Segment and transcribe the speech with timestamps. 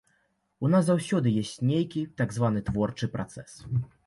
[0.67, 3.51] У нас заўсёды ёсць нейкі так званы творчы працэс.